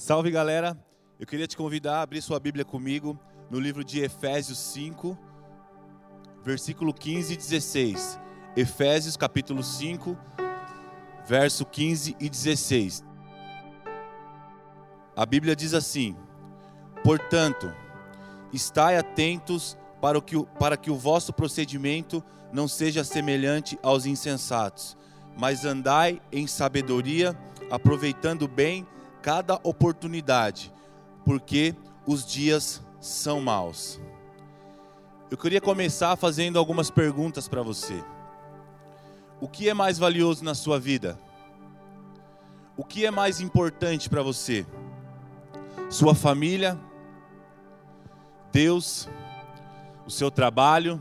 Salve 0.00 0.30
galera, 0.30 0.82
eu 1.18 1.26
queria 1.26 1.46
te 1.46 1.54
convidar 1.54 1.98
a 1.98 2.02
abrir 2.02 2.22
sua 2.22 2.40
Bíblia 2.40 2.64
comigo 2.64 3.20
no 3.50 3.60
livro 3.60 3.84
de 3.84 4.00
Efésios 4.00 4.58
5, 4.58 5.16
versículo 6.42 6.94
15 6.94 7.34
e 7.34 7.36
16. 7.36 8.18
Efésios 8.56 9.14
capítulo 9.14 9.62
5, 9.62 10.16
verso 11.26 11.66
15 11.66 12.16
e 12.18 12.30
16. 12.30 13.04
A 15.14 15.26
Bíblia 15.26 15.54
diz 15.54 15.74
assim: 15.74 16.16
Portanto, 17.04 17.70
estai 18.54 18.96
atentos 18.96 19.76
para, 20.00 20.16
o 20.16 20.22
que, 20.22 20.42
para 20.58 20.78
que 20.78 20.90
o 20.90 20.96
vosso 20.96 21.30
procedimento 21.30 22.24
não 22.50 22.66
seja 22.66 23.04
semelhante 23.04 23.78
aos 23.82 24.06
insensatos, 24.06 24.96
mas 25.36 25.66
andai 25.66 26.22
em 26.32 26.46
sabedoria, 26.46 27.38
aproveitando 27.70 28.48
bem 28.48 28.86
cada 29.22 29.60
oportunidade, 29.62 30.72
porque 31.24 31.74
os 32.06 32.24
dias 32.24 32.82
são 33.00 33.40
maus. 33.40 34.00
Eu 35.30 35.36
queria 35.36 35.60
começar 35.60 36.16
fazendo 36.16 36.58
algumas 36.58 36.90
perguntas 36.90 37.46
para 37.46 37.62
você. 37.62 38.02
O 39.40 39.48
que 39.48 39.68
é 39.68 39.74
mais 39.74 39.98
valioso 39.98 40.44
na 40.44 40.54
sua 40.54 40.78
vida? 40.78 41.18
O 42.76 42.84
que 42.84 43.06
é 43.06 43.10
mais 43.10 43.40
importante 43.40 44.08
para 44.08 44.22
você? 44.22 44.66
Sua 45.88 46.14
família? 46.14 46.78
Deus? 48.52 49.08
O 50.06 50.10
seu 50.10 50.30
trabalho? 50.30 51.00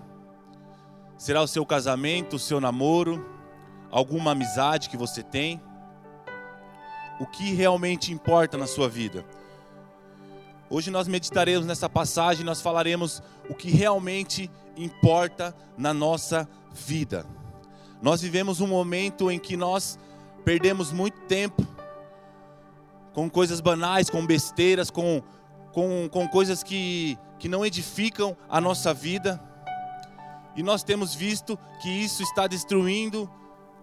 Será 1.18 1.42
o 1.42 1.48
seu 1.48 1.66
casamento, 1.66 2.36
o 2.36 2.40
seu 2.40 2.62
namoro? 2.62 3.26
Alguma 3.90 4.32
amizade 4.32 4.90
que 4.90 4.98
você 4.98 5.24
tem? 5.24 5.62
O 7.20 7.26
que 7.26 7.54
realmente 7.54 8.14
importa 8.14 8.58
na 8.58 8.66
sua 8.66 8.88
vida. 8.88 9.26
Hoje 10.70 10.90
nós 10.90 11.08
meditaremos 11.08 11.66
nessa 11.66 11.90
passagem, 11.90 12.46
nós 12.46 12.62
falaremos 12.62 13.22
o 13.50 13.56
que 13.56 13.70
realmente 13.72 14.50
importa 14.78 15.56
na 15.78 15.94
nossa 15.94 16.48
vida. 16.72 17.26
Nós 18.02 18.22
vivemos 18.22 18.62
um 18.62 18.68
momento 18.68 19.30
em 19.30 19.38
que 19.38 19.58
nós 19.58 20.00
perdemos 20.46 20.92
muito 20.92 21.20
tempo 21.22 21.66
com 23.14 23.30
coisas 23.30 23.60
banais, 23.60 24.10
com 24.10 24.26
besteiras, 24.26 24.90
com, 24.90 25.22
com, 25.74 26.08
com 26.10 26.28
coisas 26.28 26.64
que, 26.64 27.18
que 27.38 27.50
não 27.50 27.66
edificam 27.66 28.38
a 28.48 28.62
nossa 28.62 28.94
vida. 28.94 29.42
E 30.56 30.64
nós 30.64 30.84
temos 30.84 31.14
visto 31.14 31.60
que 31.82 31.90
isso 31.90 32.24
está 32.24 32.48
destruindo 32.48 33.30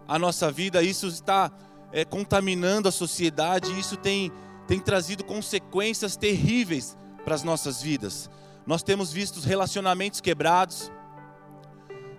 a 0.09 0.19
nossa 0.19 0.51
vida, 0.51 0.83
isso 0.83 1.09
está 1.09 1.51
é, 1.97 2.05
contaminando 2.05 2.91
a 2.91 2.93
sociedade, 2.93 3.73
e 3.73 3.81
isso 3.81 3.97
tem, 3.97 4.31
tem 4.69 4.79
trazido 4.79 5.25
consequências 5.25 6.15
terríveis 6.15 6.95
para 7.25 7.35
as 7.35 7.43
nossas 7.43 7.81
vidas. 7.81 8.29
Nós 8.67 8.83
temos 8.83 9.11
visto 9.11 9.41
relacionamentos 9.41 10.21
quebrados, 10.21 10.93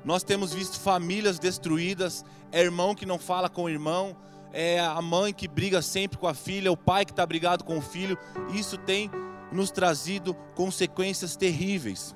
nós 0.03 0.23
temos 0.23 0.52
visto 0.52 0.80
famílias 0.80 1.38
destruídas, 1.38 2.25
é 2.52 2.59
irmão 2.59 2.95
que 2.95 3.05
não 3.05 3.20
fala 3.20 3.50
com 3.50 3.66
o 3.66 3.70
irmão, 3.70 4.17
é 4.52 4.80
a 4.80 5.00
mãe 5.00 5.31
que 5.31 5.48
briga 5.48 5.80
sempre 5.83 6.17
com 6.17 6.25
a 6.28 6.33
filha, 6.33 6.72
o 6.72 6.78
pai 6.78 7.05
que 7.05 7.11
está 7.11 7.23
brigado 7.23 7.64
com 7.64 7.78
o 7.78 7.81
filho. 7.81 8.17
Isso 8.52 8.80
tem 8.80 9.11
nos 9.52 9.70
trazido 9.70 10.33
consequências 10.55 11.36
terríveis. 11.36 12.16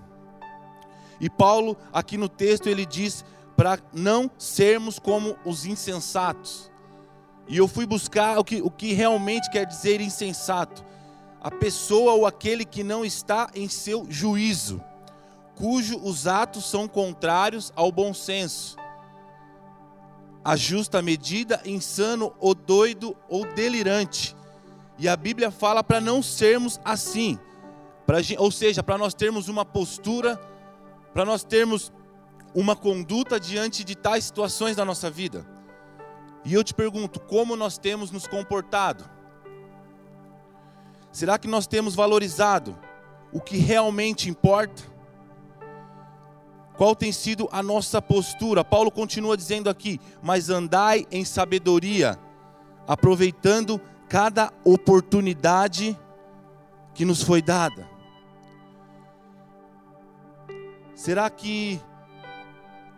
E 1.19 1.29
Paulo, 1.29 1.77
aqui 1.93 2.17
no 2.17 2.27
texto, 2.27 2.67
ele 2.67 2.87
diz 2.87 3.23
para 3.55 3.77
não 3.93 4.31
sermos 4.35 4.97
como 4.97 5.37
os 5.45 5.67
insensatos. 5.67 6.70
E 7.47 7.57
eu 7.57 7.67
fui 7.67 7.85
buscar 7.85 8.37
o 8.39 8.43
que, 8.43 8.61
o 8.61 8.69
que 8.69 8.93
realmente 8.93 9.49
quer 9.49 9.65
dizer 9.65 9.99
insensato. 10.01 10.83
A 11.41 11.49
pessoa 11.49 12.13
ou 12.13 12.25
aquele 12.25 12.63
que 12.63 12.83
não 12.83 13.03
está 13.03 13.49
em 13.55 13.67
seu 13.67 14.05
juízo, 14.09 14.81
cujo 15.55 15.99
os 16.03 16.27
atos 16.27 16.69
são 16.69 16.87
contrários 16.87 17.73
ao 17.75 17.91
bom 17.91 18.13
senso. 18.13 18.77
A 20.43 20.55
justa 20.55 21.01
medida, 21.01 21.61
insano 21.65 22.33
ou 22.39 22.55
doido 22.55 23.15
ou 23.29 23.45
delirante. 23.45 24.35
E 24.97 25.07
a 25.07 25.15
Bíblia 25.15 25.51
fala 25.51 25.83
para 25.83 25.99
não 25.99 26.21
sermos 26.21 26.79
assim. 26.85 27.39
Pra, 28.05 28.17
ou 28.37 28.51
seja, 28.51 28.83
para 28.83 28.97
nós 28.97 29.13
termos 29.13 29.47
uma 29.47 29.65
postura, 29.65 30.39
para 31.13 31.25
nós 31.25 31.43
termos 31.43 31.91
uma 32.53 32.75
conduta 32.75 33.39
diante 33.39 33.83
de 33.83 33.95
tais 33.95 34.25
situações 34.25 34.75
da 34.75 34.85
nossa 34.85 35.09
vida. 35.09 35.45
E 36.43 36.53
eu 36.53 36.63
te 36.63 36.73
pergunto, 36.73 37.19
como 37.19 37.55
nós 37.55 37.77
temos 37.77 38.11
nos 38.11 38.25
comportado? 38.25 39.09
Será 41.11 41.37
que 41.37 41.47
nós 41.47 41.67
temos 41.67 41.93
valorizado 41.93 42.75
o 43.31 43.39
que 43.39 43.57
realmente 43.57 44.29
importa? 44.29 44.83
Qual 46.75 46.95
tem 46.95 47.11
sido 47.11 47.47
a 47.51 47.61
nossa 47.61 48.01
postura? 48.01 48.63
Paulo 48.63 48.89
continua 48.89 49.37
dizendo 49.37 49.69
aqui: 49.69 49.99
Mas 50.21 50.49
andai 50.49 51.05
em 51.11 51.23
sabedoria, 51.23 52.17
aproveitando 52.87 53.79
cada 54.09 54.51
oportunidade 54.63 55.97
que 56.93 57.05
nos 57.05 57.21
foi 57.21 57.41
dada. 57.41 57.87
Será 60.95 61.29
que 61.29 61.79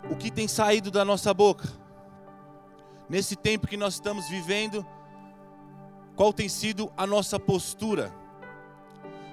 o 0.10 0.16
que 0.16 0.32
tem 0.32 0.48
saído 0.48 0.92
da 0.92 1.04
nossa 1.04 1.34
boca 1.34 1.83
nesse 3.10 3.36
tempo 3.36 3.68
que 3.68 3.78
nós 3.78 3.96
estamos 3.96 4.28
vivendo, 4.30 4.86
qual 6.16 6.32
tem 6.32 6.48
sido 6.48 6.92
a 6.96 7.08
nossa 7.08 7.40
postura? 7.40 8.14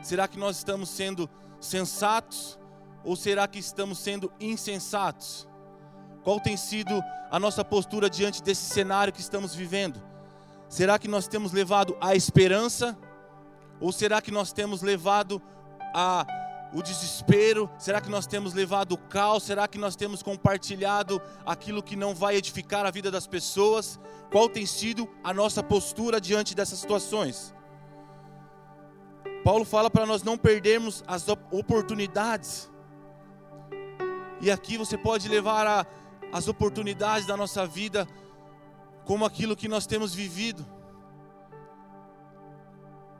Será 0.02 0.26
que 0.26 0.38
nós 0.38 0.56
estamos 0.56 0.88
sendo 0.88 1.28
sensatos 1.60 2.58
ou 3.04 3.16
será 3.16 3.46
que 3.46 3.58
estamos 3.58 3.98
sendo 3.98 4.32
insensatos? 4.40 5.46
Qual 6.22 6.40
tem 6.40 6.56
sido 6.56 7.02
a 7.30 7.38
nossa 7.38 7.64
postura 7.64 8.08
diante 8.10 8.42
desse 8.42 8.62
cenário 8.62 9.12
que 9.12 9.20
estamos 9.20 9.54
vivendo? 9.54 10.02
Será 10.68 10.98
que 10.98 11.08
nós 11.08 11.26
temos 11.26 11.52
levado 11.52 11.96
a 12.00 12.14
esperança 12.14 12.96
ou 13.80 13.92
será 13.92 14.20
que 14.20 14.30
nós 14.30 14.52
temos 14.52 14.82
levado 14.82 15.40
a 15.94 16.26
o 16.72 16.82
desespero? 16.82 17.70
Será 17.78 18.00
que 18.00 18.08
nós 18.08 18.26
temos 18.26 18.54
levado 18.54 18.92
o 18.92 18.98
caos? 18.98 19.42
Será 19.42 19.66
que 19.66 19.78
nós 19.78 19.96
temos 19.96 20.22
compartilhado 20.22 21.20
aquilo 21.44 21.82
que 21.82 21.96
não 21.96 22.14
vai 22.14 22.36
edificar 22.36 22.86
a 22.86 22.90
vida 22.90 23.10
das 23.10 23.26
pessoas? 23.26 23.98
Qual 24.30 24.48
tem 24.48 24.66
sido 24.66 25.08
a 25.24 25.34
nossa 25.34 25.62
postura 25.62 26.20
diante 26.20 26.54
dessas 26.54 26.78
situações? 26.78 27.54
Paulo 29.42 29.64
fala 29.64 29.90
para 29.90 30.06
nós 30.06 30.22
não 30.22 30.36
perdermos 30.36 31.02
as 31.06 31.26
oportunidades. 31.50 32.70
E 34.40 34.50
aqui 34.50 34.76
você 34.76 34.96
pode 34.96 35.28
levar 35.28 35.66
a, 35.66 35.86
as 36.32 36.46
oportunidades 36.48 37.26
da 37.26 37.36
nossa 37.36 37.66
vida 37.66 38.06
como 39.04 39.24
aquilo 39.24 39.56
que 39.56 39.68
nós 39.68 39.86
temos 39.86 40.14
vivido. 40.14 40.64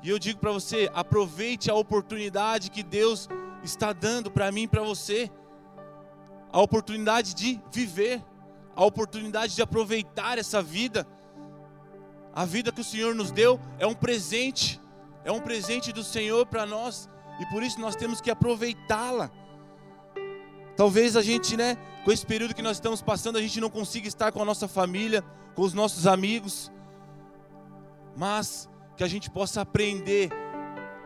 E 0.03 0.09
eu 0.09 0.19
digo 0.19 0.39
para 0.41 0.53
você, 0.53 0.91
aproveite 0.95 1.71
a 1.71 1.75
oportunidade 1.75 2.71
que 2.71 2.83
Deus 2.83 3.29
está 3.63 3.93
dando 3.93 4.31
para 4.31 4.51
mim 4.51 4.63
e 4.63 4.69
para 4.69 4.83
você. 4.83 5.31
A 6.53 6.61
oportunidade 6.61 7.35
de 7.35 7.61
viver, 7.71 8.23
a 8.75 8.85
oportunidade 8.85 9.55
de 9.55 9.63
aproveitar 9.63 10.39
essa 10.39 10.63
vida. 10.63 11.07
A 12.33 12.45
vida 12.45 12.73
que 12.73 12.81
o 12.81 12.85
Senhor 12.85 13.15
nos 13.15 13.31
deu 13.31 13.61
é 13.79 13.87
um 13.87 13.95
presente, 13.95 14.81
é 15.25 15.31
um 15.31 15.41
presente 15.41 15.93
do 15.93 16.03
Senhor 16.03 16.47
para 16.47 16.65
nós, 16.65 17.09
e 17.41 17.47
por 17.47 17.63
isso 17.63 17.79
nós 17.81 17.95
temos 17.97 18.21
que 18.21 18.31
aproveitá-la. 18.31 19.31
Talvez 20.77 21.17
a 21.17 21.23
gente, 21.23 21.57
né, 21.57 21.77
com 22.05 22.13
esse 22.13 22.25
período 22.25 22.55
que 22.55 22.63
nós 22.63 22.79
estamos 22.79 23.03
passando, 23.03 23.37
a 23.37 23.43
gente 23.43 23.61
não 23.61 23.69
consiga 23.69 24.09
estar 24.09 24.33
com 24.33 24.41
a 24.41 24.45
nossa 24.45 24.67
família, 24.67 25.23
com 25.55 25.63
os 25.63 25.75
nossos 25.75 26.07
amigos, 26.07 26.73
mas 28.17 28.70
que 29.01 29.05
a 29.05 29.09
gente 29.09 29.31
possa 29.31 29.63
aprender 29.63 30.29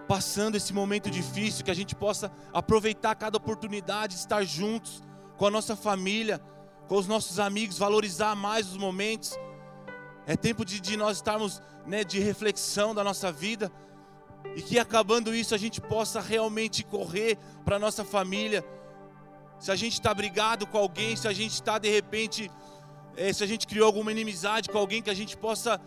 passando 0.09 0.57
esse 0.57 0.73
momento 0.73 1.09
difícil, 1.09 1.65
que 1.65 1.71
a 1.71 1.75
gente 1.75 1.95
possa 1.95 2.29
aproveitar 2.53 3.15
cada 3.15 3.37
oportunidade 3.37 4.15
de 4.15 4.19
estar 4.19 4.43
juntos 4.43 5.01
com 5.37 5.47
a 5.47 5.51
nossa 5.53 5.77
família, 5.77 6.41
com 6.89 6.97
os 6.97 7.07
nossos 7.07 7.39
amigos, 7.39 7.79
valorizar 7.79 8.35
mais 8.35 8.67
os 8.67 8.77
momentos. 8.77 9.39
É 10.27 10.37
tempo 10.37 10.65
de, 10.65 10.81
de 10.81 10.97
nós 10.97 11.19
estarmos 11.19 11.63
né, 11.87 12.03
de 12.03 12.19
reflexão 12.19 12.97
da 12.97 13.05
nossa 13.05 13.31
vida 13.31 13.71
e 14.57 14.61
que 14.61 14.77
acabando 14.77 15.33
isso 15.33 15.55
a 15.55 15.59
gente 15.59 15.81
possa 15.81 16.21
realmente 16.21 16.83
correr 16.83 17.39
para 17.65 17.79
nossa 17.79 18.05
família. 18.05 18.65
Se 19.61 19.71
a 19.71 19.77
gente 19.77 19.93
está 19.93 20.13
brigado 20.13 20.67
com 20.67 20.79
alguém, 20.79 21.15
se 21.15 21.29
a 21.29 21.33
gente 21.33 21.53
está 21.53 21.79
de 21.79 21.91
repente, 21.91 22.51
é, 23.17 23.33
se 23.33 23.45
a 23.45 23.47
gente 23.47 23.69
criou 23.69 23.87
alguma 23.87 24.11
inimizade 24.11 24.69
com 24.69 24.79
alguém, 24.79 25.01
que 25.01 25.11
a 25.11 25.15
gente 25.15 25.37
possa, 25.37 25.81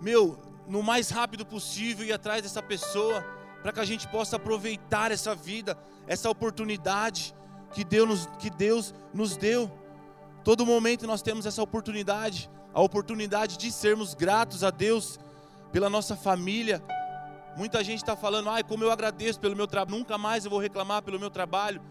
meu, 0.00 0.38
no 0.70 0.82
mais 0.82 1.10
rápido 1.10 1.44
possível 1.44 2.06
ir 2.06 2.12
atrás 2.12 2.42
dessa 2.42 2.62
pessoa, 2.62 3.22
para 3.62 3.72
que 3.72 3.80
a 3.80 3.84
gente 3.84 4.08
possa 4.08 4.36
aproveitar 4.36 5.12
essa 5.12 5.34
vida, 5.34 5.76
essa 6.06 6.30
oportunidade 6.30 7.34
que 7.72 7.84
Deus, 7.84 8.08
nos, 8.08 8.26
que 8.38 8.48
Deus 8.48 8.94
nos 9.12 9.36
deu. 9.36 9.70
Todo 10.42 10.64
momento 10.64 11.06
nós 11.06 11.20
temos 11.20 11.44
essa 11.44 11.62
oportunidade, 11.62 12.48
a 12.72 12.80
oportunidade 12.80 13.58
de 13.58 13.70
sermos 13.70 14.14
gratos 14.14 14.64
a 14.64 14.70
Deus 14.70 15.18
pela 15.70 15.90
nossa 15.90 16.16
família, 16.16 16.82
Muita 17.56 17.82
gente 17.82 17.98
está 17.98 18.16
falando, 18.16 18.48
ai, 18.48 18.62
como 18.62 18.84
eu 18.84 18.90
agradeço 18.90 19.40
pelo 19.40 19.56
meu 19.56 19.66
trabalho, 19.66 19.98
nunca 19.98 20.16
mais 20.16 20.44
eu 20.44 20.50
vou 20.50 20.60
reclamar 20.60 21.02
pelo 21.02 21.18
meu 21.18 21.30
trabalho. 21.30 21.82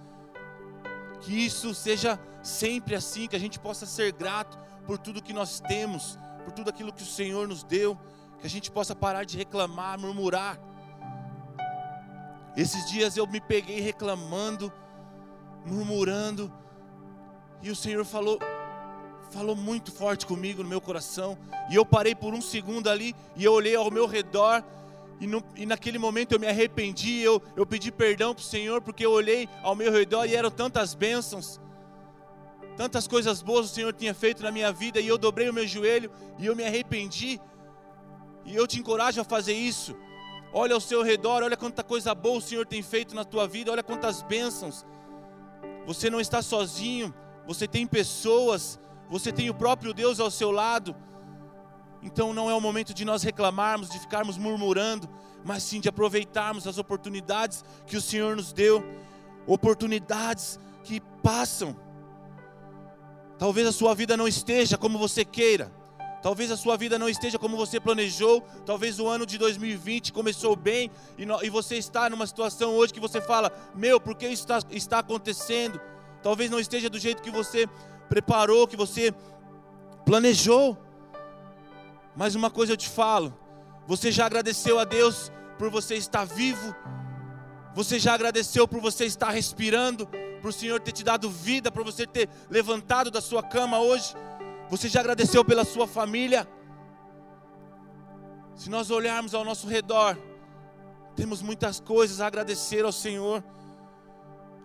Que 1.21 1.45
isso 1.45 1.75
seja 1.75 2.19
sempre 2.41 2.95
assim, 2.95 3.27
que 3.27 3.35
a 3.35 3.39
gente 3.39 3.59
possa 3.59 3.85
ser 3.85 4.13
grato 4.13 4.57
por 4.85 4.97
tudo 4.97 5.21
que 5.21 5.33
nós 5.33 5.59
temos, 5.59 6.17
por 6.45 6.53
tudo 6.53 6.69
aquilo 6.69 6.93
que 6.93 7.03
o 7.03 7.05
Senhor 7.05 7.47
nos 7.47 7.63
deu, 7.63 7.97
que 8.39 8.47
a 8.47 8.49
gente 8.49 8.71
possa 8.71 8.95
parar 8.95 9.25
de 9.25 9.37
reclamar, 9.37 9.99
murmurar. 9.99 10.59
Esses 12.55 12.89
dias 12.89 13.17
eu 13.17 13.27
me 13.27 13.39
peguei 13.39 13.79
reclamando, 13.79 14.71
murmurando, 15.65 16.51
e 17.61 17.69
o 17.69 17.75
Senhor 17.75 18.03
falou, 18.05 18.39
falou 19.31 19.55
muito 19.55 19.91
forte 19.91 20.25
comigo 20.25 20.63
no 20.63 20.69
meu 20.69 20.81
coração, 20.81 21.37
e 21.69 21.75
eu 21.75 21.85
parei 21.85 22.15
por 22.15 22.33
um 22.33 22.41
segundo 22.41 22.89
ali, 22.89 23.15
e 23.35 23.43
eu 23.43 23.53
olhei 23.53 23.75
ao 23.75 23.91
meu 23.91 24.07
redor, 24.07 24.63
e, 25.19 25.27
no, 25.27 25.43
e 25.55 25.65
naquele 25.65 25.97
momento 25.97 26.31
eu 26.31 26.39
me 26.39 26.47
arrependi, 26.47 27.19
eu, 27.19 27.41
eu 27.55 27.65
pedi 27.65 27.91
perdão 27.91 28.33
para 28.33 28.41
o 28.41 28.45
Senhor, 28.45 28.81
porque 28.81 29.05
eu 29.05 29.11
olhei 29.11 29.49
ao 29.61 29.75
meu 29.75 29.91
redor 29.91 30.25
e 30.25 30.35
eram 30.35 30.49
tantas 30.49 30.93
bênçãos, 30.93 31.59
tantas 32.77 33.05
coisas 33.05 33.41
boas 33.41 33.65
o 33.65 33.73
Senhor 33.73 33.93
tinha 33.93 34.13
feito 34.13 34.41
na 34.41 34.51
minha 34.51 34.71
vida, 34.71 35.01
e 35.01 35.07
eu 35.07 35.17
dobrei 35.17 35.49
o 35.49 35.53
meu 35.53 35.67
joelho 35.67 36.09
e 36.37 36.45
eu 36.45 36.55
me 36.55 36.63
arrependi, 36.63 37.39
e 38.49 38.55
eu 38.55 38.65
te 38.65 38.79
encorajo 38.79 39.21
a 39.21 39.23
fazer 39.23 39.53
isso. 39.53 39.95
Olha 40.51 40.73
ao 40.73 40.81
seu 40.81 41.03
redor, 41.03 41.43
olha 41.43 41.55
quanta 41.55 41.83
coisa 41.83 42.15
boa 42.15 42.39
o 42.39 42.41
Senhor 42.41 42.65
tem 42.65 42.81
feito 42.81 43.13
na 43.13 43.23
tua 43.23 43.47
vida, 43.47 43.71
olha 43.71 43.83
quantas 43.83 44.23
bênçãos. 44.23 44.83
Você 45.85 46.09
não 46.09 46.19
está 46.19 46.41
sozinho, 46.41 47.13
você 47.45 47.67
tem 47.67 47.85
pessoas, 47.85 48.79
você 49.07 49.31
tem 49.31 49.51
o 49.51 49.53
próprio 49.53 49.93
Deus 49.93 50.19
ao 50.19 50.31
seu 50.31 50.49
lado. 50.49 50.95
Então 52.01 52.33
não 52.33 52.49
é 52.49 52.55
o 52.55 52.59
momento 52.59 52.91
de 52.91 53.05
nós 53.05 53.21
reclamarmos, 53.21 53.87
de 53.87 53.99
ficarmos 53.99 54.35
murmurando, 54.35 55.07
mas 55.45 55.61
sim 55.61 55.79
de 55.79 55.87
aproveitarmos 55.87 56.65
as 56.65 56.79
oportunidades 56.79 57.63
que 57.85 57.95
o 57.95 58.01
Senhor 58.01 58.35
nos 58.35 58.51
deu, 58.51 58.83
oportunidades 59.45 60.59
que 60.83 60.99
passam. 61.21 61.75
Talvez 63.37 63.67
a 63.67 63.71
sua 63.71 63.93
vida 63.93 64.17
não 64.17 64.27
esteja 64.27 64.75
como 64.75 64.97
você 64.97 65.23
queira, 65.23 65.71
talvez 66.21 66.51
a 66.51 66.57
sua 66.57 66.77
vida 66.77 66.99
não 66.99 67.09
esteja 67.09 67.39
como 67.39 67.57
você 67.57 67.79
planejou, 67.79 68.41
talvez 68.65 68.99
o 68.99 69.07
ano 69.07 69.25
de 69.25 69.37
2020 69.37 70.13
começou 70.13 70.55
bem 70.55 70.91
e, 71.17 71.25
no, 71.25 71.43
e 71.43 71.49
você 71.49 71.75
está 71.77 72.09
numa 72.09 72.27
situação 72.27 72.71
hoje 72.75 72.93
que 72.93 72.99
você 72.99 73.21
fala: 73.21 73.51
Meu, 73.75 73.99
por 73.99 74.15
que 74.15 74.27
isso 74.27 74.43
está, 74.43 74.59
está 74.71 74.99
acontecendo? 74.99 75.79
Talvez 76.21 76.49
não 76.51 76.59
esteja 76.59 76.89
do 76.89 76.99
jeito 76.99 77.21
que 77.21 77.31
você 77.31 77.67
preparou, 78.09 78.67
que 78.67 78.75
você 78.75 79.13
planejou. 80.05 80.77
Mas 82.15 82.35
uma 82.35 82.49
coisa 82.49 82.73
eu 82.73 82.77
te 82.77 82.89
falo: 82.89 83.33
você 83.87 84.11
já 84.11 84.25
agradeceu 84.25 84.79
a 84.79 84.83
Deus 84.83 85.31
por 85.57 85.69
você 85.69 85.95
estar 85.95 86.25
vivo? 86.25 86.75
Você 87.75 87.99
já 87.99 88.13
agradeceu 88.13 88.67
por 88.67 88.81
você 88.81 89.05
estar 89.05 89.29
respirando? 89.29 90.07
Por 90.41 90.49
o 90.49 90.53
Senhor 90.53 90.79
ter 90.79 90.91
te 90.91 91.03
dado 91.03 91.29
vida, 91.29 91.71
por 91.71 91.83
você 91.83 92.07
ter 92.07 92.29
levantado 92.49 93.11
da 93.11 93.21
sua 93.21 93.43
cama 93.43 93.79
hoje? 93.79 94.15
Você 94.69 94.87
já 94.87 94.99
agradeceu 94.99 95.43
pela 95.43 95.65
sua 95.65 95.87
família? 95.87 96.47
Se 98.55 98.69
nós 98.69 98.91
olharmos 98.91 99.33
ao 99.33 99.43
nosso 99.43 99.67
redor, 99.67 100.15
temos 101.15 101.41
muitas 101.41 101.79
coisas 101.79 102.21
a 102.21 102.27
agradecer 102.27 102.85
ao 102.85 102.91
Senhor. 102.91 103.43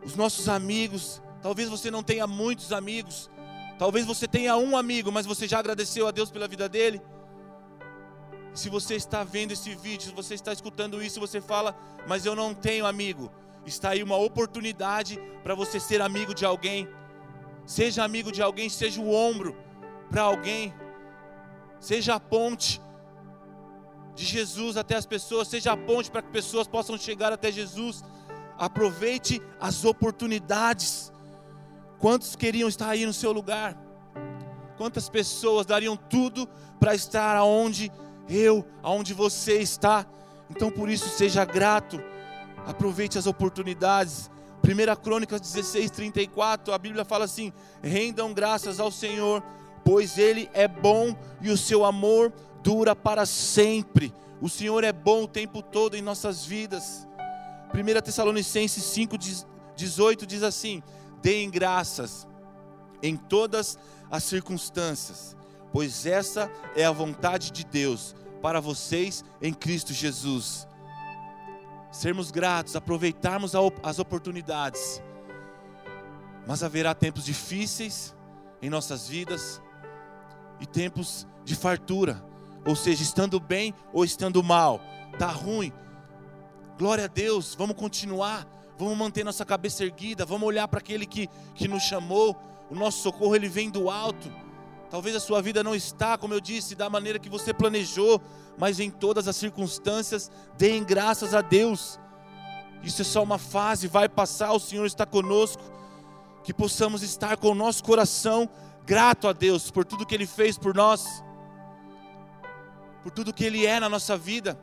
Os 0.04 0.14
nossos 0.14 0.46
amigos, 0.46 1.22
talvez 1.40 1.70
você 1.70 1.90
não 1.90 2.02
tenha 2.02 2.26
muitos 2.26 2.70
amigos, 2.70 3.30
talvez 3.78 4.04
você 4.04 4.28
tenha 4.28 4.54
um 4.58 4.76
amigo, 4.76 5.10
mas 5.10 5.24
você 5.24 5.48
já 5.48 5.58
agradeceu 5.58 6.06
a 6.06 6.10
Deus 6.10 6.30
pela 6.30 6.46
vida 6.46 6.68
dele. 6.68 7.00
Se 8.52 8.68
você 8.68 8.96
está 8.96 9.24
vendo 9.24 9.52
esse 9.52 9.74
vídeo, 9.74 10.10
se 10.10 10.14
você 10.14 10.34
está 10.34 10.52
escutando 10.52 11.02
isso, 11.02 11.18
você 11.18 11.40
fala, 11.40 11.74
mas 12.06 12.26
eu 12.26 12.36
não 12.36 12.52
tenho 12.52 12.84
amigo. 12.84 13.32
Está 13.64 13.90
aí 13.90 14.02
uma 14.02 14.18
oportunidade 14.18 15.18
para 15.42 15.54
você 15.54 15.80
ser 15.80 16.02
amigo 16.02 16.34
de 16.34 16.44
alguém. 16.44 16.86
Seja 17.64 18.04
amigo 18.04 18.30
de 18.30 18.42
alguém, 18.42 18.68
seja 18.68 19.00
o 19.00 19.10
ombro 19.10 19.63
para 20.10 20.22
alguém. 20.22 20.74
Seja 21.80 22.14
a 22.14 22.20
ponte 22.20 22.80
de 24.14 24.24
Jesus 24.24 24.76
até 24.76 24.94
as 24.96 25.06
pessoas, 25.06 25.48
seja 25.48 25.72
a 25.72 25.76
ponte 25.76 26.10
para 26.10 26.22
que 26.22 26.30
pessoas 26.30 26.66
possam 26.66 26.96
chegar 26.96 27.32
até 27.32 27.50
Jesus. 27.50 28.04
Aproveite 28.56 29.42
as 29.60 29.84
oportunidades. 29.84 31.12
Quantos 31.98 32.36
queriam 32.36 32.68
estar 32.68 32.88
aí 32.88 33.04
no 33.04 33.12
seu 33.12 33.32
lugar? 33.32 33.76
Quantas 34.76 35.08
pessoas 35.08 35.66
dariam 35.66 35.96
tudo 35.96 36.48
para 36.78 36.94
estar 36.94 37.36
aonde 37.36 37.90
eu, 38.28 38.64
aonde 38.82 39.14
você 39.14 39.58
está. 39.58 40.06
Então 40.50 40.70
por 40.70 40.88
isso 40.88 41.08
seja 41.08 41.44
grato, 41.44 42.00
aproveite 42.66 43.18
as 43.18 43.26
oportunidades. 43.26 44.30
1 44.62 45.02
Crônicas 45.02 45.40
16, 45.40 45.90
34, 45.90 46.72
a 46.72 46.78
Bíblia 46.78 47.04
fala 47.04 47.24
assim: 47.24 47.52
rendam 47.82 48.32
graças 48.32 48.80
ao 48.80 48.90
Senhor, 48.90 49.42
pois 49.84 50.18
Ele 50.18 50.48
é 50.54 50.66
bom 50.66 51.14
e 51.40 51.50
o 51.50 51.56
seu 51.56 51.84
amor 51.84 52.32
dura 52.62 52.96
para 52.96 53.26
sempre. 53.26 54.12
O 54.40 54.48
Senhor 54.48 54.82
é 54.82 54.92
bom 54.92 55.24
o 55.24 55.28
tempo 55.28 55.62
todo 55.62 55.96
em 55.96 56.02
nossas 56.02 56.44
vidas. 56.44 57.06
1 57.74 58.00
Tessalonicenses 58.00 58.82
5, 58.82 59.16
18 59.76 60.26
diz 60.26 60.42
assim: 60.42 60.82
deem 61.20 61.50
graças 61.50 62.26
em 63.02 63.16
todas 63.16 63.78
as 64.10 64.24
circunstâncias, 64.24 65.36
pois 65.72 66.06
essa 66.06 66.50
é 66.76 66.84
a 66.84 66.92
vontade 66.92 67.50
de 67.50 67.64
Deus 67.64 68.14
para 68.40 68.60
vocês 68.60 69.24
em 69.40 69.52
Cristo 69.52 69.92
Jesus. 69.92 70.68
Sermos 71.90 72.30
gratos, 72.30 72.76
aproveitarmos 72.76 73.54
as 73.82 73.98
oportunidades, 73.98 75.02
mas 76.46 76.62
haverá 76.62 76.94
tempos 76.94 77.24
difíceis 77.24 78.14
em 78.60 78.68
nossas 78.68 79.08
vidas 79.08 79.62
e 80.64 80.66
tempos 80.66 81.26
de 81.44 81.54
fartura, 81.54 82.24
ou 82.66 82.74
seja, 82.74 83.02
estando 83.02 83.38
bem 83.38 83.74
ou 83.92 84.02
estando 84.02 84.42
mal, 84.42 84.80
tá 85.18 85.26
ruim. 85.26 85.70
Glória 86.78 87.04
a 87.04 87.06
Deus, 87.06 87.54
vamos 87.54 87.76
continuar, 87.76 88.46
vamos 88.78 88.96
manter 88.96 89.24
nossa 89.24 89.44
cabeça 89.44 89.84
erguida, 89.84 90.24
vamos 90.24 90.48
olhar 90.48 90.66
para 90.66 90.80
aquele 90.80 91.04
que, 91.04 91.28
que 91.54 91.68
nos 91.68 91.82
chamou. 91.82 92.34
O 92.70 92.74
nosso 92.74 93.02
socorro 93.02 93.36
ele 93.36 93.46
vem 93.46 93.68
do 93.70 93.90
alto. 93.90 94.32
Talvez 94.90 95.14
a 95.14 95.20
sua 95.20 95.42
vida 95.42 95.62
não 95.62 95.74
está, 95.74 96.16
como 96.16 96.32
eu 96.32 96.40
disse, 96.40 96.74
da 96.74 96.88
maneira 96.88 97.18
que 97.18 97.28
você 97.28 97.52
planejou, 97.52 98.20
mas 98.56 98.80
em 98.80 98.90
todas 98.90 99.28
as 99.28 99.36
circunstâncias, 99.36 100.30
deem 100.56 100.82
graças 100.82 101.34
a 101.34 101.42
Deus. 101.42 102.00
Isso 102.82 103.02
é 103.02 103.04
só 103.04 103.22
uma 103.22 103.38
fase, 103.38 103.86
vai 103.86 104.08
passar, 104.08 104.52
o 104.52 104.58
Senhor 104.58 104.86
está 104.86 105.04
conosco. 105.04 105.62
Que 106.42 106.54
possamos 106.54 107.02
estar 107.02 107.36
com 107.36 107.50
o 107.50 107.54
nosso 107.54 107.84
coração 107.84 108.48
grato 108.84 109.28
a 109.28 109.32
Deus 109.32 109.70
por 109.70 109.84
tudo 109.84 110.06
que 110.06 110.14
Ele 110.14 110.26
fez 110.26 110.58
por 110.58 110.74
nós, 110.74 111.24
por 113.02 113.10
tudo 113.10 113.32
que 113.32 113.44
Ele 113.44 113.66
é 113.66 113.80
na 113.80 113.88
nossa 113.88 114.16
vida. 114.16 114.58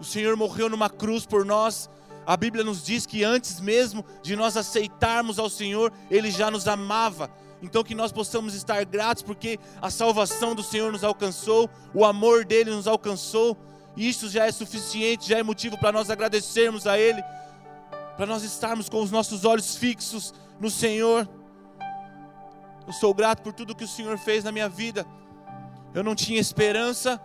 O 0.00 0.04
Senhor 0.04 0.36
morreu 0.36 0.68
numa 0.68 0.90
cruz 0.90 1.24
por 1.24 1.44
nós. 1.44 1.88
A 2.26 2.36
Bíblia 2.36 2.64
nos 2.64 2.84
diz 2.84 3.04
que 3.06 3.22
antes 3.22 3.60
mesmo 3.60 4.04
de 4.22 4.34
nós 4.34 4.56
aceitarmos 4.56 5.38
ao 5.38 5.50
Senhor, 5.50 5.92
Ele 6.10 6.30
já 6.30 6.50
nos 6.50 6.66
amava 6.66 7.30
então 7.64 7.82
que 7.82 7.94
nós 7.94 8.12
possamos 8.12 8.54
estar 8.54 8.84
gratos 8.84 9.22
porque 9.22 9.58
a 9.80 9.90
salvação 9.90 10.54
do 10.54 10.62
Senhor 10.62 10.92
nos 10.92 11.02
alcançou, 11.02 11.70
o 11.94 12.04
amor 12.04 12.44
dele 12.44 12.70
nos 12.70 12.86
alcançou, 12.86 13.56
isso 13.96 14.28
já 14.28 14.44
é 14.44 14.52
suficiente, 14.52 15.26
já 15.26 15.38
é 15.38 15.42
motivo 15.42 15.78
para 15.78 15.90
nós 15.90 16.10
agradecermos 16.10 16.86
a 16.86 16.98
ele, 16.98 17.22
para 18.18 18.26
nós 18.26 18.42
estarmos 18.42 18.90
com 18.90 19.00
os 19.00 19.10
nossos 19.10 19.46
olhos 19.46 19.76
fixos 19.76 20.34
no 20.60 20.70
Senhor. 20.70 21.26
Eu 22.86 22.92
sou 22.92 23.14
grato 23.14 23.42
por 23.42 23.52
tudo 23.52 23.74
que 23.74 23.84
o 23.84 23.88
Senhor 23.88 24.18
fez 24.18 24.44
na 24.44 24.52
minha 24.52 24.68
vida. 24.68 25.06
Eu 25.94 26.02
não 26.02 26.14
tinha 26.14 26.40
esperança, 26.40 27.20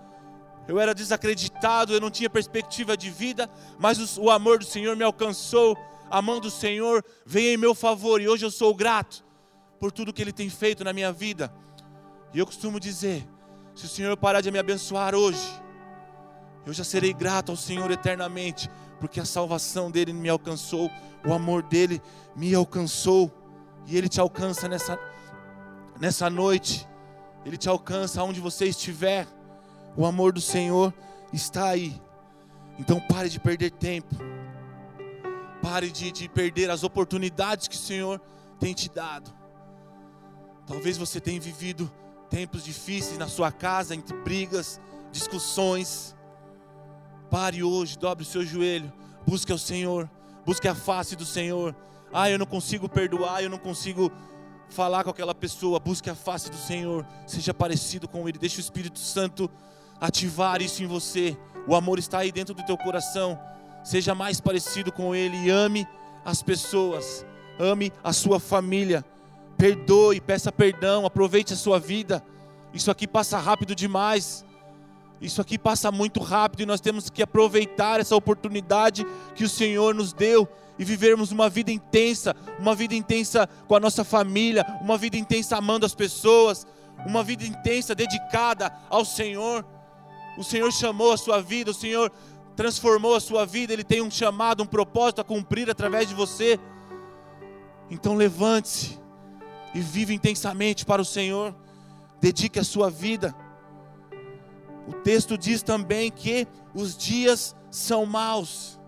eu 0.67 0.79
era 0.79 0.93
desacreditado, 0.93 1.93
eu 1.93 1.99
não 1.99 2.11
tinha 2.11 2.29
perspectiva 2.29 2.95
de 2.95 3.09
vida, 3.09 3.49
mas 3.79 4.17
o, 4.17 4.29
amor 4.29 4.59
do 4.59 4.65
Senhor 4.65 4.95
me 4.95 5.03
alcançou, 5.03 5.75
a 6.09 6.21
mão 6.21 6.39
do 6.39 6.51
Senhor 6.51 7.03
veio 7.25 7.55
em 7.55 7.57
meu 7.57 7.73
favor 7.73 8.21
e 8.21 8.27
hoje 8.27 8.45
eu 8.45 8.51
sou 8.51 8.73
grato 8.75 9.25
por 9.79 9.91
tudo 9.91 10.13
que 10.13 10.21
Ele 10.21 10.31
tem 10.31 10.49
feito 10.49 10.83
na 10.83 10.93
minha 10.93 11.11
vida. 11.11 11.51
E 12.33 12.39
eu 12.39 12.45
costumo 12.45 12.79
dizer: 12.79 13.27
se 13.73 13.85
o 13.85 13.89
Senhor 13.89 14.15
parar 14.15 14.41
de 14.41 14.51
me 14.51 14.59
abençoar 14.59 15.15
hoje, 15.15 15.49
eu 16.65 16.73
já 16.73 16.83
serei 16.83 17.13
grato 17.13 17.51
ao 17.51 17.55
Senhor 17.55 17.89
eternamente, 17.89 18.69
porque 18.99 19.19
a 19.19 19.25
salvação 19.25 19.89
dele 19.89 20.13
me 20.13 20.29
alcançou, 20.29 20.91
o 21.25 21.33
amor 21.33 21.63
dele 21.63 21.99
me 22.35 22.53
alcançou, 22.53 23.31
e 23.87 23.97
ele 23.97 24.07
te 24.07 24.19
alcança 24.19 24.67
nessa, 24.67 24.99
nessa 25.99 26.29
noite, 26.29 26.87
ele 27.45 27.57
te 27.57 27.67
alcança 27.67 28.23
onde 28.23 28.39
você 28.39 28.65
estiver, 28.65 29.27
o 29.95 30.05
amor 30.05 30.31
do 30.31 30.41
Senhor 30.41 30.93
está 31.33 31.69
aí. 31.69 32.01
Então 32.77 32.99
pare 32.99 33.29
de 33.29 33.39
perder 33.39 33.71
tempo, 33.71 34.15
pare 35.61 35.91
de, 35.91 36.11
de 36.11 36.29
perder 36.29 36.69
as 36.69 36.83
oportunidades 36.83 37.67
que 37.67 37.75
o 37.75 37.79
Senhor 37.79 38.21
tem 38.59 38.73
te 38.73 38.89
dado. 38.89 39.31
Talvez 40.65 40.97
você 40.97 41.19
tenha 41.19 41.39
vivido 41.39 41.91
tempos 42.29 42.63
difíceis 42.63 43.17
na 43.17 43.27
sua 43.27 43.51
casa, 43.51 43.95
entre 43.95 44.15
brigas, 44.17 44.79
discussões. 45.11 46.15
Pare 47.29 47.63
hoje, 47.63 47.97
dobre 47.97 48.23
o 48.23 48.27
seu 48.27 48.45
joelho, 48.45 48.91
busque 49.25 49.51
o 49.51 49.57
Senhor, 49.57 50.09
busque 50.45 50.67
a 50.67 50.75
face 50.75 51.15
do 51.15 51.25
Senhor. 51.25 51.75
Ah, 52.13 52.29
eu 52.29 52.39
não 52.39 52.45
consigo 52.45 52.87
perdoar, 52.87 53.43
eu 53.43 53.49
não 53.49 53.57
consigo 53.57 54.11
falar 54.69 55.03
com 55.03 55.09
aquela 55.09 55.35
pessoa. 55.35 55.79
Busque 55.79 56.09
a 56.09 56.15
face 56.15 56.49
do 56.49 56.57
Senhor, 56.57 57.05
seja 57.27 57.53
parecido 57.53 58.07
com 58.07 58.27
Ele. 58.27 58.37
Deixe 58.37 58.59
o 58.59 58.61
Espírito 58.61 58.99
Santo 58.99 59.49
ativar 59.99 60.61
isso 60.61 60.83
em 60.83 60.87
você. 60.87 61.37
O 61.67 61.75
amor 61.75 61.99
está 61.99 62.19
aí 62.19 62.31
dentro 62.31 62.53
do 62.53 62.65
teu 62.65 62.77
coração. 62.77 63.39
Seja 63.83 64.15
mais 64.15 64.39
parecido 64.39 64.91
com 64.91 65.15
Ele 65.15 65.37
e 65.37 65.49
ame 65.49 65.87
as 66.23 66.43
pessoas, 66.43 67.25
ame 67.59 67.91
a 68.03 68.13
sua 68.13 68.39
família. 68.39 69.03
Perdoe, 69.57 70.21
peça 70.21 70.51
perdão, 70.51 71.05
aproveite 71.05 71.53
a 71.53 71.57
sua 71.57 71.79
vida. 71.79 72.23
Isso 72.73 72.89
aqui 72.91 73.07
passa 73.07 73.37
rápido 73.37 73.75
demais. 73.75 74.45
Isso 75.21 75.41
aqui 75.41 75.57
passa 75.57 75.91
muito 75.91 76.21
rápido 76.21 76.61
e 76.61 76.65
nós 76.65 76.79
temos 76.79 77.09
que 77.09 77.21
aproveitar 77.21 77.99
essa 77.99 78.15
oportunidade 78.15 79.05
que 79.35 79.43
o 79.43 79.49
Senhor 79.49 79.93
nos 79.93 80.13
deu 80.13 80.47
e 80.79 80.85
vivermos 80.85 81.31
uma 81.33 81.49
vida 81.49 81.71
intensa, 81.71 82.33
uma 82.57 82.73
vida 82.73 82.95
intensa 82.95 83.47
com 83.67 83.75
a 83.75 83.79
nossa 83.81 84.05
família, 84.05 84.65
uma 84.81 84.97
vida 84.97 85.17
intensa 85.17 85.57
amando 85.57 85.85
as 85.85 85.93
pessoas, 85.93 86.65
uma 87.05 87.21
vida 87.21 87.43
intensa 87.43 87.93
dedicada 87.93 88.73
ao 88.89 89.03
Senhor. 89.03 89.65
O 90.37 90.43
Senhor 90.43 90.71
chamou 90.71 91.11
a 91.11 91.17
sua 91.17 91.41
vida, 91.41 91.71
o 91.71 91.73
Senhor 91.73 92.09
transformou 92.55 93.13
a 93.13 93.19
sua 93.19 93.45
vida, 93.45 93.73
Ele 93.73 93.83
tem 93.83 94.01
um 94.01 94.09
chamado, 94.09 94.63
um 94.63 94.65
propósito 94.65 95.19
a 95.19 95.23
cumprir 95.23 95.69
através 95.69 96.07
de 96.07 96.15
você. 96.15 96.57
Então 97.91 98.15
levante-se 98.15 98.97
e 99.75 99.81
vive 99.81 100.13
intensamente 100.13 100.85
para 100.85 101.01
o 101.01 101.05
Senhor, 101.05 101.53
dedique 102.21 102.57
a 102.57 102.63
sua 102.63 102.89
vida. 102.89 103.35
O 104.87 104.93
texto 104.93 105.37
diz 105.37 105.61
também 105.61 106.09
que 106.09 106.47
os 106.73 106.97
dias 106.97 107.53
são 107.69 108.05
maus. 108.05 108.78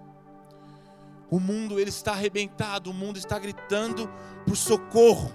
O 1.32 1.40
mundo 1.40 1.80
ele 1.80 1.90
está 1.90 2.12
arrebentado, 2.12 2.92
o 2.92 2.94
mundo 2.94 3.18
está 3.18 3.40
gritando 3.40 4.08
por 4.46 4.56
socorro. 4.56 5.34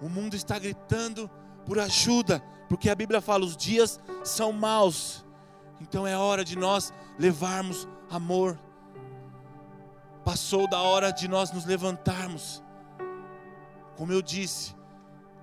O 0.00 0.08
mundo 0.08 0.34
está 0.34 0.58
gritando 0.58 1.28
por 1.66 1.78
ajuda, 1.78 2.40
porque 2.68 2.88
a 2.88 2.94
Bíblia 2.94 3.20
fala 3.20 3.44
os 3.44 3.56
dias 3.56 4.00
são 4.24 4.52
maus. 4.52 5.26
Então 5.80 6.06
é 6.06 6.16
hora 6.16 6.42
de 6.44 6.56
nós 6.56 6.94
levarmos 7.18 7.86
amor. 8.08 8.58
Passou 10.24 10.68
da 10.70 10.80
hora 10.80 11.10
de 11.10 11.28
nós 11.28 11.50
nos 11.50 11.64
levantarmos. 11.64 12.62
Como 13.96 14.12
eu 14.12 14.22
disse 14.22 14.74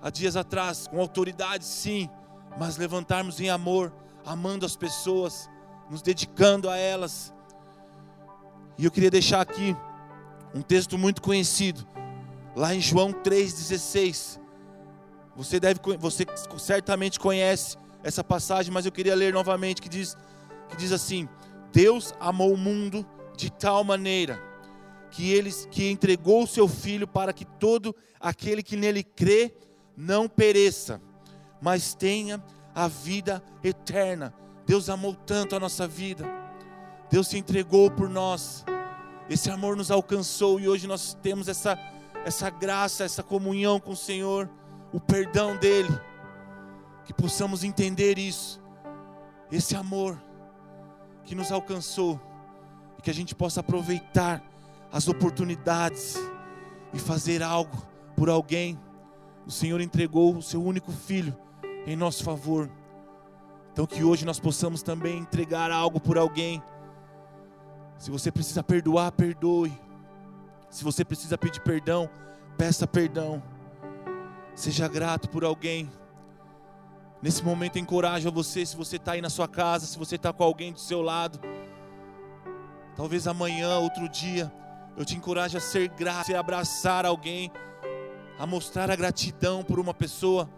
há 0.02 0.10
dias 0.10 0.34
atrás, 0.34 0.88
com 0.88 0.98
autoridade 0.98 1.64
sim, 1.64 2.08
mas 2.58 2.76
levantarmos 2.76 3.38
em 3.38 3.50
amor 3.50 3.92
amando 4.28 4.66
as 4.66 4.76
pessoas, 4.76 5.48
nos 5.88 6.02
dedicando 6.02 6.68
a 6.68 6.76
elas. 6.76 7.34
E 8.78 8.84
eu 8.84 8.90
queria 8.92 9.10
deixar 9.10 9.40
aqui 9.40 9.76
um 10.54 10.62
texto 10.62 10.96
muito 10.96 11.20
conhecido, 11.20 11.84
lá 12.54 12.72
em 12.72 12.80
João 12.80 13.12
3,16. 13.12 14.40
Você 15.36 15.58
deve, 15.58 15.80
você 15.98 16.24
certamente 16.56 17.18
conhece 17.18 17.76
essa 18.04 18.22
passagem, 18.22 18.72
mas 18.72 18.86
eu 18.86 18.92
queria 18.92 19.16
ler 19.16 19.32
novamente 19.32 19.82
que 19.82 19.88
diz, 19.88 20.16
que 20.68 20.76
diz 20.76 20.92
assim: 20.92 21.28
Deus 21.72 22.14
amou 22.20 22.52
o 22.52 22.56
mundo 22.56 23.04
de 23.36 23.50
tal 23.50 23.82
maneira 23.82 24.40
que 25.10 25.32
ele 25.32 25.50
que 25.70 25.90
entregou 25.90 26.44
o 26.44 26.46
seu 26.46 26.68
filho 26.68 27.06
para 27.06 27.32
que 27.32 27.44
todo 27.44 27.94
aquele 28.20 28.62
que 28.62 28.76
nele 28.76 29.02
crê 29.02 29.54
não 29.96 30.28
pereça, 30.28 31.00
mas 31.60 31.94
tenha 31.94 32.42
a 32.74 32.86
vida 32.86 33.42
eterna. 33.64 34.32
Deus 34.66 34.88
amou 34.88 35.14
tanto 35.14 35.56
a 35.56 35.60
nossa 35.60 35.88
vida. 35.88 36.24
Deus 37.10 37.28
se 37.28 37.38
entregou 37.38 37.90
por 37.90 38.08
nós. 38.08 38.64
Esse 39.28 39.50
amor 39.50 39.76
nos 39.76 39.90
alcançou 39.90 40.58
e 40.60 40.68
hoje 40.68 40.86
nós 40.86 41.16
temos 41.22 41.48
essa 41.48 41.78
essa 42.24 42.50
graça, 42.50 43.04
essa 43.04 43.22
comunhão 43.22 43.80
com 43.80 43.92
o 43.92 43.96
Senhor, 43.96 44.50
o 44.92 45.00
perdão 45.00 45.56
dele. 45.56 45.88
Que 47.04 47.12
possamos 47.12 47.64
entender 47.64 48.18
isso. 48.18 48.60
Esse 49.50 49.74
amor 49.74 50.22
que 51.24 51.34
nos 51.34 51.50
alcançou 51.50 52.20
e 52.98 53.02
que 53.02 53.10
a 53.10 53.14
gente 53.14 53.34
possa 53.34 53.60
aproveitar 53.60 54.42
as 54.92 55.08
oportunidades 55.08 56.16
e 56.92 56.98
fazer 56.98 57.42
algo 57.42 57.76
por 58.14 58.28
alguém. 58.28 58.78
O 59.46 59.50
Senhor 59.50 59.80
entregou 59.80 60.36
o 60.36 60.42
seu 60.42 60.62
único 60.62 60.92
filho 60.92 61.34
em 61.86 61.96
nosso 61.96 62.22
favor. 62.22 62.70
Então 63.72 63.86
que 63.86 64.04
hoje 64.04 64.26
nós 64.26 64.38
possamos 64.38 64.82
também 64.82 65.18
entregar 65.18 65.70
algo 65.70 65.98
por 65.98 66.18
alguém. 66.18 66.62
Se 67.98 68.10
você 68.10 68.30
precisa 68.30 68.62
perdoar, 68.62 69.10
perdoe. 69.10 69.76
Se 70.70 70.84
você 70.84 71.04
precisa 71.04 71.36
pedir 71.36 71.60
perdão, 71.60 72.08
peça 72.56 72.86
perdão. 72.86 73.42
Seja 74.54 74.86
grato 74.86 75.28
por 75.28 75.44
alguém. 75.44 75.90
Nesse 77.20 77.44
momento 77.44 77.78
encoraja 77.78 78.30
você, 78.30 78.64
se 78.64 78.76
você 78.76 78.96
está 78.96 79.12
aí 79.12 79.20
na 79.20 79.28
sua 79.28 79.48
casa, 79.48 79.86
se 79.86 79.98
você 79.98 80.14
está 80.14 80.32
com 80.32 80.44
alguém 80.44 80.72
do 80.72 80.78
seu 80.78 81.02
lado. 81.02 81.40
Talvez 82.94 83.26
amanhã, 83.26 83.78
outro 83.78 84.08
dia, 84.08 84.52
eu 84.96 85.04
te 85.04 85.16
encorajo 85.16 85.56
a 85.58 85.60
ser 85.60 85.88
grato, 85.88 86.34
a 86.34 86.38
abraçar 86.38 87.04
alguém, 87.04 87.50
a 88.38 88.46
mostrar 88.46 88.90
a 88.90 88.96
gratidão 88.96 89.64
por 89.64 89.80
uma 89.80 89.92
pessoa. 89.92 90.48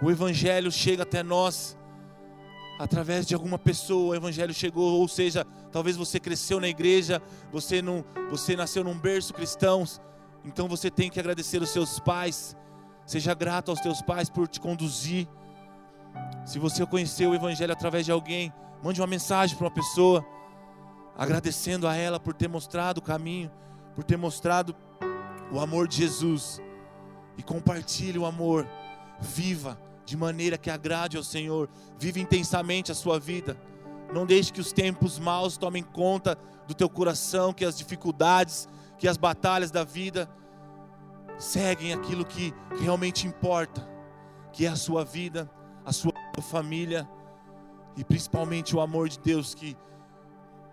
O 0.00 0.10
Evangelho 0.10 0.72
chega 0.72 1.02
até 1.02 1.22
nós 1.22 1.76
através 2.78 3.26
de 3.26 3.34
alguma 3.34 3.58
pessoa. 3.58 4.12
O 4.12 4.14
Evangelho 4.14 4.52
chegou, 4.52 5.00
ou 5.00 5.08
seja, 5.08 5.46
talvez 5.70 5.96
você 5.96 6.18
cresceu 6.18 6.60
na 6.60 6.68
igreja, 6.68 7.22
você 7.52 7.80
não, 7.80 8.04
você 8.30 8.56
nasceu 8.56 8.84
num 8.84 8.98
berço 8.98 9.32
cristão, 9.32 9.84
então 10.44 10.68
você 10.68 10.90
tem 10.90 11.10
que 11.10 11.20
agradecer 11.20 11.62
os 11.62 11.70
seus 11.70 11.98
pais. 11.98 12.56
Seja 13.06 13.34
grato 13.34 13.70
aos 13.70 13.80
teus 13.80 14.00
pais 14.00 14.30
por 14.30 14.48
te 14.48 14.60
conduzir. 14.60 15.28
Se 16.46 16.58
você 16.58 16.86
conheceu 16.86 17.30
o 17.30 17.34
Evangelho 17.34 17.72
através 17.72 18.04
de 18.04 18.12
alguém, 18.12 18.52
mande 18.82 19.00
uma 19.00 19.06
mensagem 19.06 19.56
para 19.56 19.66
uma 19.66 19.74
pessoa, 19.74 20.24
agradecendo 21.16 21.86
a 21.86 21.94
ela 21.94 22.18
por 22.18 22.34
ter 22.34 22.48
mostrado 22.48 22.98
o 22.98 23.02
caminho, 23.02 23.50
por 23.94 24.04
ter 24.04 24.16
mostrado 24.16 24.74
o 25.50 25.60
amor 25.60 25.88
de 25.88 25.96
Jesus. 25.96 26.60
E 27.36 27.42
compartilhe 27.42 28.18
o 28.18 28.24
amor. 28.24 28.66
Viva 29.20 29.78
de 30.04 30.16
maneira 30.16 30.58
que 30.58 30.70
agrade 30.70 31.16
ao 31.16 31.22
Senhor. 31.22 31.68
Vive 31.98 32.20
intensamente 32.20 32.92
a 32.92 32.94
sua 32.94 33.18
vida. 33.18 33.56
Não 34.12 34.26
deixe 34.26 34.52
que 34.52 34.60
os 34.60 34.72
tempos 34.72 35.18
maus 35.18 35.56
tomem 35.56 35.82
conta 35.82 36.38
do 36.66 36.74
teu 36.74 36.88
coração, 36.88 37.52
que 37.52 37.64
as 37.64 37.76
dificuldades, 37.76 38.68
que 38.98 39.08
as 39.08 39.16
batalhas 39.16 39.70
da 39.70 39.84
vida 39.84 40.28
seguem 41.38 41.92
aquilo 41.92 42.24
que 42.24 42.54
realmente 42.80 43.26
importa, 43.26 43.88
que 44.52 44.66
é 44.66 44.68
a 44.68 44.76
sua 44.76 45.04
vida, 45.04 45.50
a 45.84 45.92
sua 45.92 46.12
família 46.42 47.08
e 47.96 48.04
principalmente 48.04 48.74
o 48.74 48.80
amor 48.80 49.08
de 49.08 49.18
Deus 49.18 49.54
que 49.54 49.76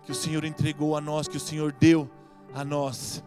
que 0.04 0.10
o 0.10 0.14
Senhor 0.14 0.44
entregou 0.44 0.96
a 0.96 1.00
nós, 1.00 1.28
que 1.28 1.36
o 1.36 1.40
Senhor 1.40 1.72
deu 1.72 2.10
a 2.54 2.64
nós. 2.64 3.22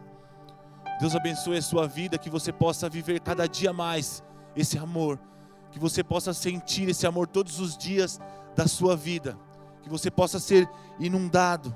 Deus 1.00 1.16
abençoe 1.16 1.58
a 1.58 1.62
sua 1.62 1.88
vida, 1.88 2.18
que 2.18 2.30
você 2.30 2.52
possa 2.52 2.90
viver 2.90 3.20
cada 3.20 3.48
dia 3.48 3.74
mais 3.74 4.24
esse 4.56 4.78
amor, 4.78 5.20
que 5.76 5.80
você 5.80 6.02
possa 6.02 6.34
sentir 6.34 6.88
esse 6.88 7.06
amor 7.06 7.28
todos 7.28 7.60
os 7.60 7.78
dias 7.78 8.18
da 8.56 8.66
sua 8.66 8.96
vida, 8.96 9.38
que 9.84 9.90
você 9.90 10.10
possa 10.10 10.40
ser 10.40 10.70
inundado 10.98 11.76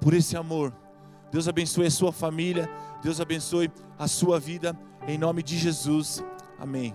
por 0.00 0.14
esse 0.14 0.34
amor. 0.34 0.74
Deus 1.30 1.46
abençoe 1.46 1.84
a 1.84 1.90
sua 1.90 2.10
família, 2.10 2.70
Deus 3.02 3.20
abençoe 3.20 3.70
a 3.98 4.08
sua 4.08 4.40
vida, 4.40 4.74
em 5.06 5.18
nome 5.18 5.42
de 5.42 5.58
Jesus. 5.58 6.24
Amém. 6.58 6.94